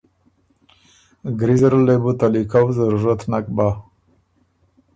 ګری 1.39 1.55
زره 1.61 1.79
لې 1.87 1.95
بو 2.03 2.11
ته 2.19 2.27
لیکؤ 2.33 2.67
ضرورت 2.77 3.21
نک 3.31 3.45
بۀ۔ 3.55 3.67